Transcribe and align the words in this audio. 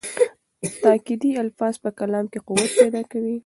تاکېدي 0.81 1.29
الفاظ 1.43 1.75
په 1.83 1.89
کلام 1.99 2.25
کې 2.31 2.39
قوت 2.47 2.69
پیدا 2.79 3.01
کوي. 3.11 3.35